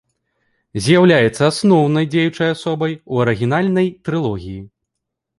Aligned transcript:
З'яўляецца 0.83 1.41
асноўнай 1.51 2.07
дзеючай 2.13 2.49
асобай 2.55 2.95
у 3.17 3.19
арыгінальнай 3.25 3.91
трылогіі. 4.09 4.57